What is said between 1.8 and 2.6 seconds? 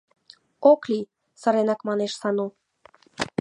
манеш Сану.